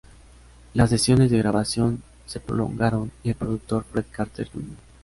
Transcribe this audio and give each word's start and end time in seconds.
Las 0.73 0.89
sesiones 0.89 1.29
de 1.29 1.37
grabación 1.37 2.01
se 2.25 2.39
prolongaron, 2.39 3.11
y 3.21 3.29
el 3.29 3.35
productor 3.35 3.83
Fred 3.83 4.05
Carter, 4.11 4.49
Jr. 4.51 4.65